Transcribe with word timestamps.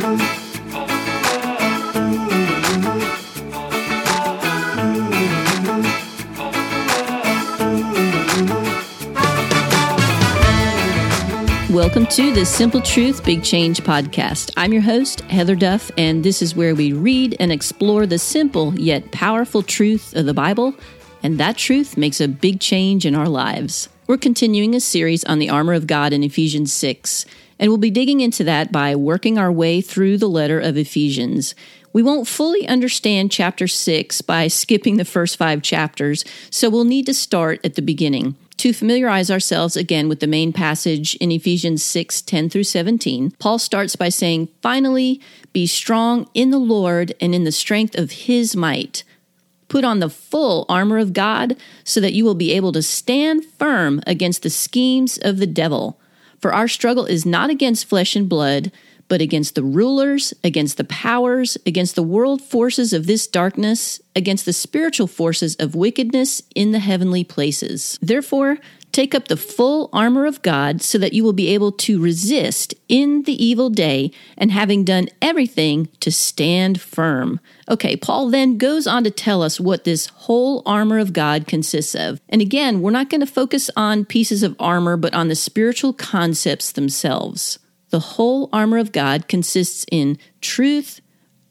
Welcome 0.00 0.18
to 12.06 12.32
the 12.32 12.46
Simple 12.46 12.80
Truth 12.80 13.24
Big 13.24 13.44
Change 13.44 13.82
podcast. 13.82 14.50
I'm 14.56 14.72
your 14.72 14.80
host, 14.80 15.20
Heather 15.22 15.54
Duff, 15.54 15.90
and 15.98 16.24
this 16.24 16.40
is 16.40 16.56
where 16.56 16.74
we 16.74 16.94
read 16.94 17.36
and 17.38 17.52
explore 17.52 18.06
the 18.06 18.18
simple 18.18 18.72
yet 18.80 19.12
powerful 19.12 19.62
truth 19.62 20.16
of 20.16 20.24
the 20.24 20.32
Bible, 20.32 20.74
and 21.22 21.36
that 21.36 21.58
truth 21.58 21.98
makes 21.98 22.22
a 22.22 22.28
big 22.28 22.58
change 22.60 23.04
in 23.04 23.14
our 23.14 23.28
lives. 23.28 23.90
We're 24.06 24.16
continuing 24.16 24.74
a 24.74 24.80
series 24.80 25.24
on 25.24 25.40
the 25.40 25.50
armor 25.50 25.74
of 25.74 25.86
God 25.86 26.14
in 26.14 26.24
Ephesians 26.24 26.72
6, 26.72 27.26
and 27.60 27.68
we'll 27.68 27.78
be 27.78 27.90
digging 27.90 28.20
into 28.20 28.42
that 28.42 28.72
by 28.72 28.96
working 28.96 29.38
our 29.38 29.52
way 29.52 29.82
through 29.82 30.16
the 30.16 30.28
letter 30.28 30.58
of 30.58 30.78
Ephesians. 30.78 31.54
We 31.92 32.02
won't 32.02 32.26
fully 32.26 32.66
understand 32.66 33.30
chapter 33.30 33.68
6 33.68 34.22
by 34.22 34.48
skipping 34.48 34.96
the 34.96 35.04
first 35.04 35.36
five 35.36 35.60
chapters, 35.60 36.24
so 36.48 36.70
we'll 36.70 36.84
need 36.84 37.04
to 37.06 37.14
start 37.14 37.60
at 37.62 37.74
the 37.74 37.82
beginning. 37.82 38.36
To 38.58 38.72
familiarize 38.72 39.30
ourselves 39.30 39.76
again 39.76 40.08
with 40.08 40.20
the 40.20 40.26
main 40.26 40.52
passage 40.52 41.14
in 41.16 41.30
Ephesians 41.30 41.84
6 41.84 42.22
10 42.22 42.48
through 42.48 42.64
17, 42.64 43.32
Paul 43.38 43.58
starts 43.58 43.94
by 43.94 44.08
saying, 44.08 44.48
Finally, 44.62 45.20
be 45.52 45.66
strong 45.66 46.28
in 46.32 46.50
the 46.50 46.58
Lord 46.58 47.14
and 47.20 47.34
in 47.34 47.44
the 47.44 47.52
strength 47.52 47.96
of 47.98 48.10
his 48.10 48.56
might. 48.56 49.04
Put 49.68 49.84
on 49.84 50.00
the 50.00 50.10
full 50.10 50.64
armor 50.68 50.98
of 50.98 51.12
God 51.12 51.56
so 51.84 52.00
that 52.00 52.12
you 52.12 52.24
will 52.24 52.34
be 52.34 52.52
able 52.52 52.72
to 52.72 52.82
stand 52.82 53.44
firm 53.44 54.00
against 54.06 54.42
the 54.42 54.50
schemes 54.50 55.18
of 55.18 55.38
the 55.38 55.46
devil. 55.46 55.99
For 56.40 56.52
our 56.52 56.68
struggle 56.68 57.04
is 57.04 57.26
not 57.26 57.50
against 57.50 57.86
flesh 57.86 58.16
and 58.16 58.28
blood 58.28 58.72
but 59.10 59.20
against 59.20 59.56
the 59.56 59.64
rulers, 59.64 60.32
against 60.44 60.76
the 60.76 60.84
powers, 60.84 61.58
against 61.66 61.96
the 61.96 62.02
world 62.02 62.40
forces 62.40 62.92
of 62.92 63.06
this 63.06 63.26
darkness, 63.26 64.00
against 64.14 64.44
the 64.44 64.52
spiritual 64.52 65.08
forces 65.08 65.56
of 65.56 65.74
wickedness 65.74 66.42
in 66.54 66.70
the 66.70 66.78
heavenly 66.78 67.24
places. 67.24 67.98
Therefore, 68.00 68.58
take 68.92 69.14
up 69.14 69.28
the 69.28 69.36
full 69.36 69.88
armor 69.92 70.26
of 70.26 70.42
God 70.42 70.82
so 70.82 70.98
that 70.98 71.12
you 71.12 71.22
will 71.22 71.32
be 71.32 71.48
able 71.48 71.72
to 71.72 72.02
resist 72.02 72.74
in 72.88 73.22
the 73.22 73.44
evil 73.44 73.70
day, 73.70 74.10
and 74.36 74.50
having 74.50 74.84
done 74.84 75.08
everything, 75.22 75.88
to 76.00 76.10
stand 76.10 76.80
firm. 76.80 77.40
Okay, 77.68 77.96
Paul 77.96 78.30
then 78.30 78.58
goes 78.58 78.86
on 78.86 79.04
to 79.04 79.10
tell 79.10 79.42
us 79.42 79.60
what 79.60 79.84
this 79.84 80.06
whole 80.06 80.62
armor 80.66 80.98
of 80.98 81.12
God 81.12 81.46
consists 81.46 81.94
of. 81.94 82.20
And 82.28 82.40
again, 82.40 82.80
we're 82.80 82.90
not 82.90 83.10
going 83.10 83.20
to 83.20 83.26
focus 83.26 83.70
on 83.76 84.04
pieces 84.04 84.42
of 84.42 84.56
armor, 84.58 84.96
but 84.96 85.14
on 85.14 85.28
the 85.28 85.34
spiritual 85.34 85.92
concepts 85.92 86.72
themselves. 86.72 87.58
The 87.90 88.00
whole 88.00 88.48
armor 88.52 88.78
of 88.78 88.92
God 88.92 89.28
consists 89.28 89.84
in 89.90 90.18
truth, 90.40 91.00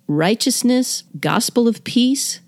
righteousness, 0.07 1.03
gospel 1.19 1.67
of 1.67 1.83
peace, 1.83 2.39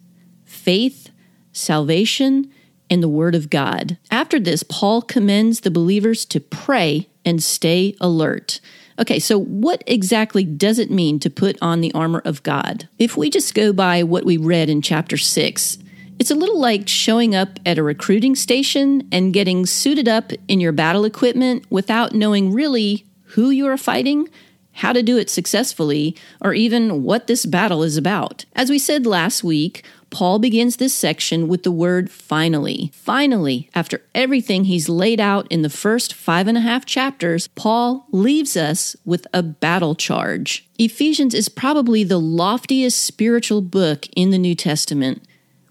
faith, 0.43 1.11
salvation, 1.51 2.51
and 2.91 3.01
the 3.01 3.09
word 3.09 3.33
of 3.33 3.49
God. 3.49 3.97
After 4.11 4.39
this, 4.39 4.61
Paul 4.61 5.01
commends 5.01 5.61
the 5.61 5.71
believers 5.71 6.25
to 6.25 6.39
pray 6.39 7.07
and 7.25 7.41
stay 7.41 7.95
alert. 7.99 8.59
Okay, 8.99 9.17
so 9.17 9.39
what 9.39 9.83
exactly 9.87 10.43
does 10.43 10.77
it 10.77 10.91
mean 10.91 11.17
to 11.21 11.29
put 11.29 11.57
on 11.61 11.81
the 11.81 11.93
armor 11.93 12.21
of 12.25 12.43
God? 12.43 12.87
If 12.99 13.17
we 13.17 13.29
just 13.29 13.55
go 13.55 13.73
by 13.73 14.03
what 14.03 14.25
we 14.25 14.37
read 14.37 14.69
in 14.69 14.81
chapter 14.81 15.17
6, 15.17 15.77
it's 16.19 16.29
a 16.29 16.35
little 16.35 16.59
like 16.59 16.87
showing 16.87 17.33
up 17.33 17.59
at 17.65 17.79
a 17.79 17.83
recruiting 17.83 18.35
station 18.35 19.07
and 19.11 19.33
getting 19.33 19.65
suited 19.65 20.07
up 20.07 20.31
in 20.47 20.59
your 20.59 20.71
battle 20.71 21.05
equipment 21.05 21.65
without 21.71 22.13
knowing 22.13 22.53
really 22.53 23.05
who 23.23 23.49
you 23.49 23.65
are 23.67 23.77
fighting, 23.77 24.29
how 24.73 24.93
to 24.93 25.03
do 25.03 25.17
it 25.17 25.29
successfully, 25.29 26.15
or 26.41 26.53
even 26.53 27.03
what 27.03 27.27
this 27.27 27.45
battle 27.45 27.83
is 27.83 27.97
about. 27.97 28.45
As 28.55 28.69
we 28.69 28.79
said 28.79 29.05
last 29.05 29.43
week, 29.43 29.83
Paul 30.09 30.39
begins 30.39 30.75
this 30.75 30.93
section 30.93 31.47
with 31.47 31.63
the 31.63 31.71
word 31.71 32.11
finally. 32.11 32.91
Finally, 32.93 33.69
after 33.73 34.01
everything 34.13 34.65
he's 34.65 34.89
laid 34.89 35.19
out 35.19 35.47
in 35.49 35.61
the 35.61 35.69
first 35.69 36.13
five 36.13 36.47
and 36.47 36.57
a 36.57 36.61
half 36.61 36.85
chapters, 36.85 37.47
Paul 37.49 38.05
leaves 38.11 38.57
us 38.57 38.95
with 39.05 39.25
a 39.33 39.41
battle 39.41 39.95
charge. 39.95 40.67
Ephesians 40.77 41.33
is 41.33 41.47
probably 41.47 42.03
the 42.03 42.19
loftiest 42.19 43.01
spiritual 43.01 43.61
book 43.61 44.05
in 44.15 44.31
the 44.31 44.37
New 44.37 44.55
Testament. 44.55 45.23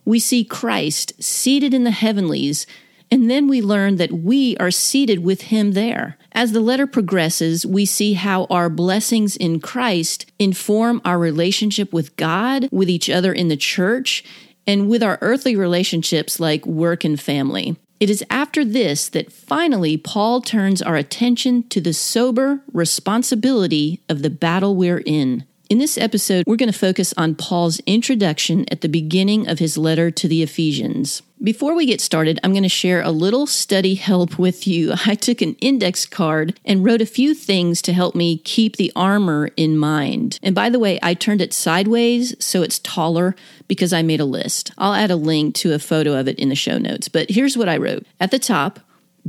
We 0.06 0.18
see 0.18 0.42
Christ 0.42 1.12
seated 1.22 1.74
in 1.74 1.84
the 1.84 1.90
heavenlies 1.90 2.66
and 3.10 3.30
then 3.30 3.48
we 3.48 3.60
learn 3.60 3.96
that 3.96 4.12
we 4.12 4.56
are 4.58 4.70
seated 4.70 5.24
with 5.24 5.42
him 5.42 5.72
there. 5.72 6.16
As 6.32 6.52
the 6.52 6.60
letter 6.60 6.86
progresses, 6.86 7.66
we 7.66 7.84
see 7.84 8.14
how 8.14 8.44
our 8.44 8.70
blessings 8.70 9.36
in 9.36 9.60
Christ 9.60 10.30
inform 10.38 11.00
our 11.04 11.18
relationship 11.18 11.92
with 11.92 12.16
God, 12.16 12.68
with 12.70 12.88
each 12.88 13.10
other 13.10 13.32
in 13.32 13.48
the 13.48 13.56
church, 13.56 14.24
and 14.66 14.88
with 14.88 15.02
our 15.02 15.18
earthly 15.20 15.56
relationships 15.56 16.38
like 16.38 16.64
work 16.66 17.04
and 17.04 17.20
family. 17.20 17.76
It 17.98 18.08
is 18.08 18.24
after 18.30 18.64
this 18.64 19.08
that 19.10 19.32
finally 19.32 19.96
Paul 19.98 20.40
turns 20.40 20.80
our 20.80 20.96
attention 20.96 21.68
to 21.68 21.80
the 21.80 21.92
sober 21.92 22.62
responsibility 22.72 24.00
of 24.08 24.22
the 24.22 24.30
battle 24.30 24.74
we're 24.74 25.02
in. 25.04 25.44
In 25.70 25.78
this 25.78 25.96
episode, 25.96 26.42
we're 26.48 26.56
going 26.56 26.72
to 26.72 26.76
focus 26.76 27.14
on 27.16 27.36
Paul's 27.36 27.78
introduction 27.86 28.66
at 28.72 28.80
the 28.80 28.88
beginning 28.88 29.46
of 29.46 29.60
his 29.60 29.78
letter 29.78 30.10
to 30.10 30.26
the 30.26 30.42
Ephesians. 30.42 31.22
Before 31.40 31.76
we 31.76 31.86
get 31.86 32.00
started, 32.00 32.40
I'm 32.42 32.50
going 32.50 32.64
to 32.64 32.68
share 32.68 33.00
a 33.00 33.12
little 33.12 33.46
study 33.46 33.94
help 33.94 34.36
with 34.36 34.66
you. 34.66 34.94
I 35.06 35.14
took 35.14 35.40
an 35.40 35.54
index 35.60 36.06
card 36.06 36.58
and 36.64 36.84
wrote 36.84 37.00
a 37.00 37.06
few 37.06 37.34
things 37.34 37.82
to 37.82 37.92
help 37.92 38.16
me 38.16 38.38
keep 38.38 38.78
the 38.78 38.90
armor 38.96 39.50
in 39.56 39.78
mind. 39.78 40.40
And 40.42 40.56
by 40.56 40.70
the 40.70 40.80
way, 40.80 40.98
I 41.04 41.14
turned 41.14 41.40
it 41.40 41.52
sideways 41.52 42.34
so 42.44 42.62
it's 42.62 42.80
taller 42.80 43.36
because 43.68 43.92
I 43.92 44.02
made 44.02 44.18
a 44.18 44.24
list. 44.24 44.72
I'll 44.76 44.94
add 44.94 45.12
a 45.12 45.16
link 45.16 45.54
to 45.56 45.72
a 45.72 45.78
photo 45.78 46.18
of 46.18 46.26
it 46.26 46.40
in 46.40 46.48
the 46.48 46.56
show 46.56 46.78
notes. 46.78 47.06
But 47.06 47.30
here's 47.30 47.56
what 47.56 47.68
I 47.68 47.76
wrote 47.76 48.04
At 48.18 48.32
the 48.32 48.40
top, 48.40 48.80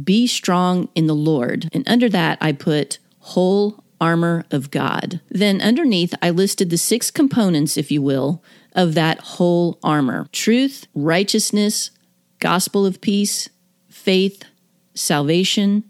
be 0.03 0.25
strong 0.25 0.89
in 0.95 1.05
the 1.05 1.13
Lord. 1.13 1.69
And 1.71 1.87
under 1.87 2.09
that, 2.09 2.39
I 2.41 2.51
put 2.51 2.97
whole 3.19 3.80
armor 4.01 4.43
of 4.51 4.71
God. 4.71 5.21
Then 5.29 5.61
underneath, 5.61 6.13
I 6.21 6.31
listed 6.31 6.69
the 6.71 6.77
six 6.77 7.11
components, 7.11 7.77
if 7.77 7.91
you 7.91 8.01
will, 8.01 8.43
of 8.73 8.95
that 8.95 9.19
whole 9.19 9.79
armor 9.83 10.27
truth, 10.31 10.87
righteousness, 10.95 11.91
gospel 12.39 12.85
of 12.85 12.99
peace, 12.99 13.47
faith, 13.89 14.43
salvation, 14.95 15.83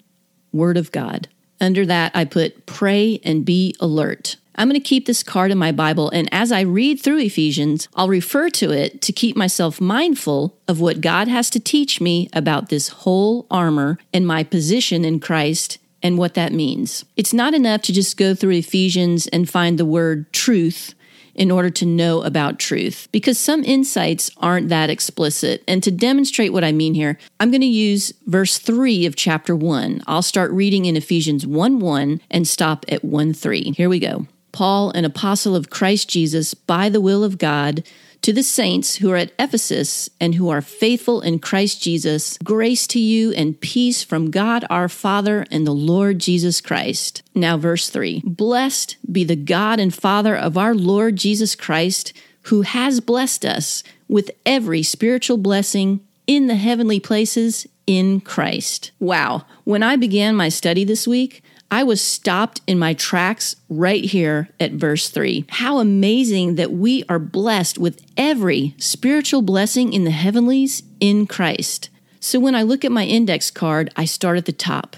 word 0.51 0.77
of 0.77 0.91
God. 0.91 1.29
Under 1.59 1.85
that, 1.85 2.11
I 2.13 2.25
put 2.25 2.66
pray 2.66 3.19
and 3.23 3.45
be 3.45 3.75
alert. 3.79 4.35
I'm 4.55 4.67
going 4.67 4.79
to 4.79 4.85
keep 4.85 5.05
this 5.05 5.23
card 5.23 5.50
in 5.51 5.57
my 5.57 5.71
Bible, 5.71 6.09
and 6.09 6.27
as 6.31 6.51
I 6.51 6.61
read 6.61 7.00
through 7.00 7.19
Ephesians, 7.19 7.88
I'll 7.95 8.09
refer 8.09 8.50
to 8.50 8.71
it 8.71 9.01
to 9.03 9.13
keep 9.13 9.38
myself 9.38 9.79
mindful 9.79 10.57
of 10.67 10.81
what 10.81 11.00
God 11.00 11.29
has 11.29 11.50
to 11.51 11.59
teach 11.59 12.01
me 12.01 12.29
about 12.33 12.67
this 12.67 12.89
whole 12.89 13.47
armor 13.50 13.97
and 14.13 14.27
my 14.27 14.44
position 14.44 15.05
in 15.05 15.21
Christ 15.21 15.77
and 16.03 16.17
what 16.17 16.34
that 16.34 16.53
means. 16.53 17.06
It's 17.16 17.34
not 17.34 17.53
enough 17.53 17.81
to 17.84 17.94
just 17.94 18.17
go 18.17 18.35
through 18.35 18.56
Ephesians 18.56 19.28
and 19.28 19.50
find 19.50 19.78
the 19.78 19.85
word 19.85 20.31
truth 20.34 20.94
in 21.35 21.51
order 21.51 21.69
to 21.69 21.85
know 21.85 22.22
about 22.23 22.59
truth 22.59 23.07
because 23.12 23.39
some 23.39 23.63
insights 23.63 24.29
aren't 24.38 24.69
that 24.69 24.89
explicit. 24.89 25.63
And 25.67 25.81
to 25.84 25.91
demonstrate 25.91 26.53
what 26.53 26.63
I 26.63 26.72
mean 26.72 26.94
here, 26.94 27.17
I'm 27.39 27.51
going 27.51 27.62
to 27.62 27.67
use 27.67 28.13
verse 28.28 28.57
3 28.57 29.06
of 29.06 29.16
chapter 29.16 29.56
1. 29.56 30.03
I'll 30.07 30.22
start 30.22 30.51
reading 30.51 30.85
in 30.85 30.97
Ephesians 30.97 31.45
1 31.45 31.79
1 31.79 32.22
and 32.29 32.47
stop 32.47 32.85
at 32.89 33.03
1 33.03 33.33
3. 33.33 33.72
Here 33.72 33.89
we 33.89 34.00
go. 34.00 34.28
Paul, 34.51 34.91
an 34.91 35.06
apostle 35.06 35.56
of 35.56 35.69
Christ 35.69 36.09
Jesus, 36.09 36.53
by 36.53 36.89
the 36.89 37.01
will 37.01 37.23
of 37.23 37.38
God, 37.38 37.83
to 38.21 38.31
the 38.31 38.43
saints 38.43 38.97
who 38.97 39.11
are 39.11 39.17
at 39.17 39.33
Ephesus 39.39 40.09
and 40.19 40.35
who 40.35 40.49
are 40.49 40.61
faithful 40.61 41.21
in 41.21 41.39
Christ 41.39 41.81
Jesus, 41.81 42.37
grace 42.43 42.85
to 42.87 42.99
you 42.99 43.31
and 43.33 43.59
peace 43.59 44.03
from 44.03 44.31
God 44.31 44.63
our 44.69 44.87
Father 44.87 45.45
and 45.49 45.65
the 45.65 45.71
Lord 45.71 46.19
Jesus 46.19 46.61
Christ. 46.61 47.23
Now, 47.33 47.57
verse 47.57 47.89
3 47.89 48.21
Blessed 48.23 48.97
be 49.11 49.23
the 49.23 49.35
God 49.35 49.79
and 49.79 49.93
Father 49.93 50.35
of 50.35 50.57
our 50.57 50.75
Lord 50.75 51.15
Jesus 51.15 51.56
Christ, 51.56 52.13
who 52.44 52.62
has 52.62 53.00
blessed 53.00 53.45
us 53.45 53.83
with 54.07 54.31
every 54.45 54.83
spiritual 54.83 55.38
blessing 55.38 56.01
in 56.27 56.47
the 56.47 56.56
heavenly 56.56 57.00
places 57.00 57.67
in 57.88 58.21
Christ. 58.21 58.91
Wow. 59.00 59.45
When 59.63 59.83
I 59.83 59.95
began 59.95 60.35
my 60.35 60.50
study 60.50 60.83
this 60.83 61.07
week, 61.07 61.44
I 61.73 61.83
was 61.83 62.01
stopped 62.01 62.59
in 62.68 62.77
my 62.77 62.94
tracks 62.94 63.56
right 63.69 64.03
here 64.03 64.50
at 64.59 64.73
verse 64.73 65.07
3. 65.07 65.45
How 65.47 65.79
amazing 65.79 66.56
that 66.56 66.73
we 66.73 67.06
are 67.07 67.18
blessed 67.18 67.77
with 67.77 68.06
every 68.18 68.75
spiritual 68.77 69.41
blessing 69.41 69.94
in 69.94 70.03
the 70.03 70.12
heavenlies 70.12 70.83
in 71.00 71.27
Christ. 71.27 71.89
So 72.19 72.41
when 72.41 72.56
I 72.56 72.63
look 72.63 72.83
at 72.83 72.91
my 72.91 73.06
index 73.06 73.50
card, 73.50 73.89
I 73.95 74.03
start 74.03 74.38
at 74.38 74.45
the 74.45 74.51
top. 74.51 74.97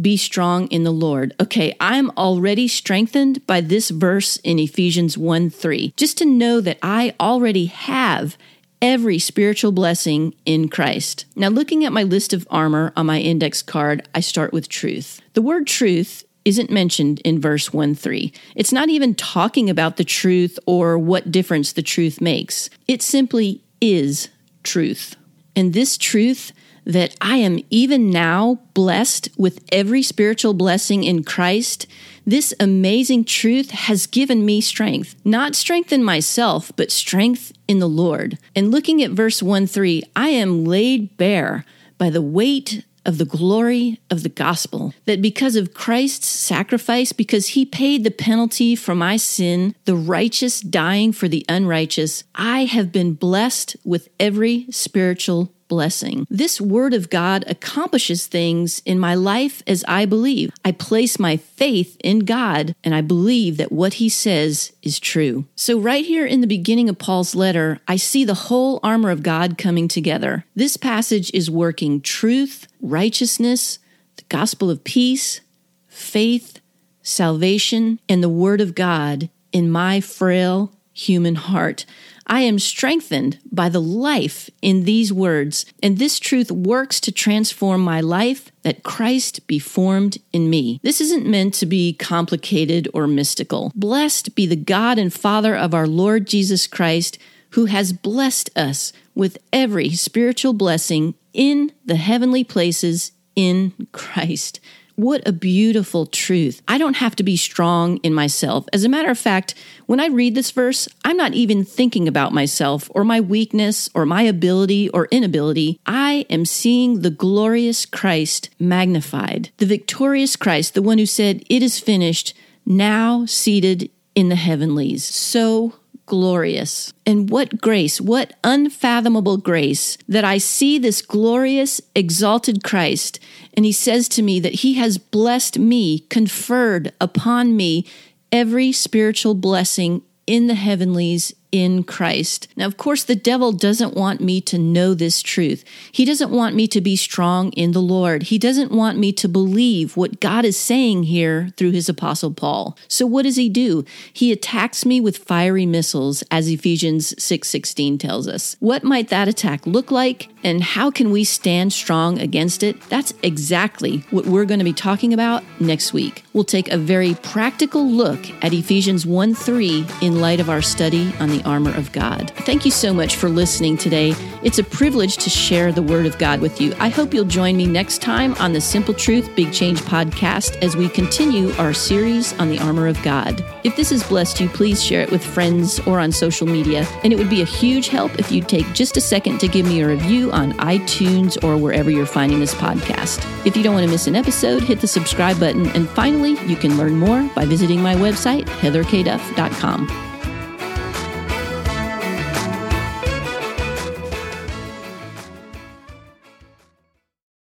Be 0.00 0.16
strong 0.16 0.66
in 0.68 0.82
the 0.82 0.90
Lord. 0.90 1.34
Okay, 1.40 1.76
I'm 1.80 2.10
already 2.10 2.66
strengthened 2.66 3.46
by 3.46 3.60
this 3.60 3.90
verse 3.90 4.38
in 4.38 4.58
Ephesians 4.58 5.16
1 5.16 5.50
3. 5.50 5.94
Just 5.96 6.18
to 6.18 6.24
know 6.24 6.60
that 6.60 6.78
I 6.82 7.14
already 7.20 7.66
have 7.66 8.36
every 8.80 9.18
spiritual 9.18 9.72
blessing 9.72 10.34
in 10.44 10.68
Christ. 10.68 11.26
Now, 11.36 11.48
looking 11.48 11.84
at 11.84 11.92
my 11.92 12.02
list 12.02 12.32
of 12.32 12.46
armor 12.50 12.92
on 12.96 13.06
my 13.06 13.20
index 13.20 13.62
card, 13.62 14.08
I 14.14 14.20
start 14.20 14.52
with 14.52 14.68
truth. 14.68 15.20
The 15.34 15.42
word 15.42 15.66
truth 15.66 16.24
isn't 16.44 16.70
mentioned 16.70 17.20
in 17.20 17.40
verse 17.40 17.72
1 17.72 17.94
3. 17.94 18.32
It's 18.56 18.72
not 18.72 18.88
even 18.88 19.14
talking 19.14 19.68
about 19.68 19.96
the 19.96 20.04
truth 20.04 20.58
or 20.66 20.98
what 20.98 21.30
difference 21.30 21.72
the 21.72 21.82
truth 21.82 22.20
makes. 22.20 22.70
It 22.86 23.02
simply 23.02 23.62
is 23.80 24.28
truth. 24.62 25.14
And 25.58 25.72
this 25.72 25.98
truth 25.98 26.52
that 26.84 27.16
I 27.20 27.38
am 27.38 27.58
even 27.68 28.10
now 28.10 28.60
blessed 28.74 29.28
with 29.36 29.58
every 29.72 30.04
spiritual 30.04 30.54
blessing 30.54 31.02
in 31.02 31.24
Christ, 31.24 31.88
this 32.24 32.54
amazing 32.60 33.24
truth 33.24 33.72
has 33.72 34.06
given 34.06 34.46
me 34.46 34.60
strength. 34.60 35.16
Not 35.24 35.56
strength 35.56 35.92
in 35.92 36.04
myself, 36.04 36.70
but 36.76 36.92
strength 36.92 37.52
in 37.66 37.80
the 37.80 37.88
Lord. 37.88 38.38
And 38.54 38.70
looking 38.70 39.02
at 39.02 39.10
verse 39.10 39.42
1 39.42 39.66
3, 39.66 40.04
I 40.14 40.28
am 40.28 40.64
laid 40.64 41.16
bare 41.16 41.64
by 41.98 42.08
the 42.08 42.22
weight 42.22 42.84
of 43.04 43.18
the 43.18 43.24
glory 43.24 44.00
of 44.10 44.22
the 44.22 44.28
gospel. 44.28 44.94
That 45.06 45.22
because 45.22 45.56
of 45.56 45.74
Christ's 45.74 46.28
sacrifice, 46.28 47.12
because 47.12 47.48
he 47.48 47.64
paid 47.64 48.04
the 48.04 48.10
penalty 48.10 48.74
for 48.76 48.94
my 48.94 49.16
sin, 49.16 49.74
the 49.84 49.96
righteous 49.96 50.60
dying 50.60 51.12
for 51.12 51.28
the 51.28 51.44
unrighteous, 51.48 52.24
I 52.34 52.64
have 52.64 52.92
been 52.92 53.14
blessed 53.14 53.76
with 53.84 54.08
every 54.18 54.66
spiritual 54.70 55.52
blessing. 55.68 56.26
This 56.30 56.60
word 56.60 56.94
of 56.94 57.10
God 57.10 57.44
accomplishes 57.46 58.26
things 58.26 58.80
in 58.84 58.98
my 58.98 59.14
life 59.14 59.62
as 59.66 59.84
I 59.86 60.06
believe. 60.06 60.52
I 60.64 60.72
place 60.72 61.18
my 61.18 61.36
faith 61.36 61.96
in 62.02 62.20
God 62.20 62.74
and 62.82 62.94
I 62.94 63.00
believe 63.00 63.56
that 63.58 63.70
what 63.72 63.94
he 63.94 64.08
says 64.08 64.72
is 64.82 64.98
true. 64.98 65.44
So, 65.54 65.78
right 65.78 66.04
here 66.04 66.26
in 66.26 66.40
the 66.40 66.46
beginning 66.46 66.88
of 66.88 66.98
Paul's 66.98 67.34
letter, 67.34 67.80
I 67.86 67.96
see 67.96 68.24
the 68.24 68.34
whole 68.34 68.80
armor 68.82 69.10
of 69.10 69.22
God 69.22 69.58
coming 69.58 69.88
together. 69.88 70.44
This 70.56 70.76
passage 70.76 71.30
is 71.32 71.50
working 71.50 72.00
truth, 72.00 72.66
righteousness, 72.80 73.78
the 74.16 74.24
gospel 74.28 74.70
of 74.70 74.84
peace, 74.84 75.40
faith, 75.86 76.60
salvation, 77.02 78.00
and 78.08 78.22
the 78.22 78.28
word 78.28 78.60
of 78.60 78.74
God 78.74 79.28
in 79.52 79.70
my 79.70 80.00
frail 80.00 80.72
human 80.92 81.36
heart. 81.36 81.86
I 82.28 82.40
am 82.42 82.58
strengthened 82.58 83.38
by 83.50 83.68
the 83.68 83.80
life 83.80 84.50
in 84.60 84.84
these 84.84 85.12
words, 85.12 85.64
and 85.82 85.96
this 85.96 86.18
truth 86.18 86.50
works 86.50 87.00
to 87.00 87.12
transform 87.12 87.80
my 87.80 88.00
life 88.00 88.52
that 88.62 88.82
Christ 88.82 89.46
be 89.46 89.58
formed 89.58 90.18
in 90.32 90.50
me. 90.50 90.78
This 90.82 91.00
isn't 91.00 91.26
meant 91.26 91.54
to 91.54 91.66
be 91.66 91.94
complicated 91.94 92.88
or 92.92 93.06
mystical. 93.06 93.72
Blessed 93.74 94.34
be 94.34 94.46
the 94.46 94.56
God 94.56 94.98
and 94.98 95.12
Father 95.12 95.56
of 95.56 95.72
our 95.72 95.86
Lord 95.86 96.26
Jesus 96.26 96.66
Christ, 96.66 97.18
who 97.50 97.64
has 97.64 97.94
blessed 97.94 98.50
us 98.56 98.92
with 99.14 99.38
every 99.52 99.90
spiritual 99.90 100.52
blessing 100.52 101.14
in 101.32 101.72
the 101.84 101.96
heavenly 101.96 102.44
places 102.44 103.12
in 103.34 103.72
Christ. 103.92 104.60
What 104.98 105.22
a 105.28 105.32
beautiful 105.32 106.06
truth. 106.06 106.60
I 106.66 106.76
don't 106.76 106.96
have 106.96 107.14
to 107.14 107.22
be 107.22 107.36
strong 107.36 107.98
in 107.98 108.12
myself. 108.12 108.66
As 108.72 108.82
a 108.82 108.88
matter 108.88 109.12
of 109.12 109.16
fact, 109.16 109.54
when 109.86 110.00
I 110.00 110.06
read 110.06 110.34
this 110.34 110.50
verse, 110.50 110.88
I'm 111.04 111.16
not 111.16 111.34
even 111.34 111.64
thinking 111.64 112.08
about 112.08 112.32
myself 112.32 112.90
or 112.92 113.04
my 113.04 113.20
weakness 113.20 113.88
or 113.94 114.04
my 114.04 114.22
ability 114.22 114.88
or 114.88 115.06
inability. 115.12 115.78
I 115.86 116.26
am 116.28 116.44
seeing 116.44 117.02
the 117.02 117.10
glorious 117.10 117.86
Christ 117.86 118.50
magnified, 118.58 119.50
the 119.58 119.66
victorious 119.66 120.34
Christ, 120.34 120.74
the 120.74 120.82
one 120.82 120.98
who 120.98 121.06
said, 121.06 121.44
It 121.48 121.62
is 121.62 121.78
finished, 121.78 122.34
now 122.66 123.24
seated 123.24 123.92
in 124.16 124.30
the 124.30 124.34
heavenlies. 124.34 125.04
So 125.04 125.74
glorious. 126.08 126.92
And 127.06 127.30
what 127.30 127.60
grace, 127.60 128.00
what 128.00 128.32
unfathomable 128.42 129.36
grace 129.36 129.96
that 130.08 130.24
I 130.24 130.38
see 130.38 130.78
this 130.78 131.02
glorious, 131.02 131.80
exalted 131.94 132.64
Christ. 132.64 133.20
And 133.54 133.64
he 133.64 133.72
says 133.72 134.08
to 134.10 134.22
me 134.22 134.40
that 134.40 134.56
he 134.56 134.74
has 134.74 134.98
blessed 134.98 135.58
me, 135.58 136.00
conferred 136.10 136.92
upon 137.00 137.56
me 137.56 137.86
every 138.32 138.72
spiritual 138.72 139.34
blessing 139.34 140.02
in 140.26 140.46
the 140.46 140.54
heavenlies 140.54 141.32
in 141.52 141.82
Christ. 141.82 142.48
Now, 142.56 142.66
of 142.66 142.76
course, 142.76 143.04
the 143.04 143.14
devil 143.14 143.52
doesn't 143.52 143.94
want 143.94 144.20
me 144.20 144.40
to 144.42 144.58
know 144.58 144.94
this 144.94 145.22
truth. 145.22 145.64
He 145.92 146.04
doesn't 146.04 146.30
want 146.30 146.54
me 146.54 146.66
to 146.68 146.80
be 146.80 146.96
strong 146.96 147.52
in 147.52 147.72
the 147.72 147.82
Lord. 147.82 148.24
He 148.24 148.38
doesn't 148.38 148.72
want 148.72 148.98
me 148.98 149.12
to 149.12 149.28
believe 149.28 149.96
what 149.96 150.20
God 150.20 150.44
is 150.44 150.58
saying 150.58 151.04
here 151.04 151.50
through 151.56 151.72
his 151.72 151.88
apostle 151.88 152.32
Paul. 152.32 152.76
So 152.88 153.06
what 153.06 153.22
does 153.22 153.36
he 153.36 153.48
do? 153.48 153.84
He 154.12 154.32
attacks 154.32 154.84
me 154.84 155.00
with 155.00 155.18
fiery 155.18 155.66
missiles 155.66 156.22
as 156.30 156.48
Ephesians 156.48 157.14
6:16 157.18 157.98
tells 157.98 158.28
us. 158.28 158.56
What 158.60 158.84
might 158.84 159.08
that 159.08 159.28
attack 159.28 159.66
look 159.66 159.90
like 159.90 160.28
and 160.44 160.62
how 160.62 160.90
can 160.90 161.10
we 161.10 161.24
stand 161.24 161.72
strong 161.72 162.18
against 162.18 162.62
it? 162.62 162.80
That's 162.88 163.12
exactly 163.22 164.04
what 164.10 164.26
we're 164.26 164.44
going 164.44 164.60
to 164.60 164.64
be 164.64 164.72
talking 164.72 165.12
about 165.12 165.42
next 165.60 165.92
week. 165.92 166.24
We'll 166.32 166.44
take 166.44 166.68
a 166.68 166.78
very 166.78 167.14
practical 167.14 167.88
look 167.88 168.20
at 168.42 168.52
Ephesians 168.52 169.04
1:3 169.04 170.02
in 170.02 170.20
light 170.20 170.40
of 170.40 170.50
our 170.50 170.62
study 170.62 171.12
on 171.18 171.28
the 171.28 171.37
the 171.38 171.48
armor 171.48 171.74
of 171.76 171.92
God. 171.92 172.30
Thank 172.38 172.64
you 172.64 172.70
so 172.70 172.92
much 172.92 173.16
for 173.16 173.28
listening 173.28 173.76
today. 173.76 174.14
It's 174.42 174.58
a 174.58 174.64
privilege 174.64 175.16
to 175.18 175.30
share 175.30 175.72
the 175.72 175.82
Word 175.82 176.06
of 176.06 176.18
God 176.18 176.40
with 176.40 176.60
you. 176.60 176.74
I 176.78 176.88
hope 176.88 177.12
you'll 177.12 177.24
join 177.24 177.56
me 177.56 177.66
next 177.66 178.02
time 178.02 178.34
on 178.34 178.52
the 178.52 178.60
Simple 178.60 178.94
Truth 178.94 179.34
Big 179.34 179.52
Change 179.52 179.80
podcast 179.80 180.60
as 180.62 180.76
we 180.76 180.88
continue 180.88 181.52
our 181.54 181.72
series 181.72 182.38
on 182.38 182.48
the 182.48 182.58
armor 182.58 182.86
of 182.86 183.00
God. 183.02 183.44
If 183.64 183.76
this 183.76 183.90
has 183.90 184.02
blessed 184.02 184.40
you, 184.40 184.48
please 184.48 184.82
share 184.82 185.02
it 185.02 185.10
with 185.10 185.24
friends 185.24 185.80
or 185.80 186.00
on 186.00 186.12
social 186.12 186.46
media. 186.46 186.86
And 187.02 187.12
it 187.12 187.16
would 187.16 187.30
be 187.30 187.42
a 187.42 187.46
huge 187.46 187.88
help 187.88 188.18
if 188.18 188.30
you'd 188.30 188.48
take 188.48 188.72
just 188.72 188.96
a 188.96 189.00
second 189.00 189.38
to 189.40 189.48
give 189.48 189.66
me 189.66 189.80
a 189.80 189.88
review 189.88 190.30
on 190.32 190.52
iTunes 190.54 191.42
or 191.44 191.56
wherever 191.56 191.90
you're 191.90 192.06
finding 192.06 192.40
this 192.40 192.54
podcast. 192.54 193.24
If 193.46 193.56
you 193.56 193.62
don't 193.62 193.74
want 193.74 193.86
to 193.86 193.90
miss 193.90 194.06
an 194.06 194.16
episode, 194.16 194.62
hit 194.62 194.80
the 194.80 194.86
subscribe 194.86 195.38
button. 195.38 195.66
And 195.68 195.88
finally, 195.90 196.38
you 196.46 196.56
can 196.56 196.76
learn 196.76 196.96
more 196.96 197.28
by 197.34 197.44
visiting 197.44 197.82
my 197.82 197.94
website, 197.94 198.46
heatherkduff.com. 198.46 200.07